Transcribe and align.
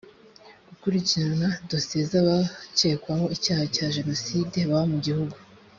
gukurikirana 0.67 1.47
dosiye 1.69 2.03
z’abakekwaho 2.11 3.25
icyaha 3.35 3.63
cya 3.75 3.87
jenoside 3.95 4.57
baba 4.69 4.85
mu 4.93 4.97
gihugu 5.05 5.35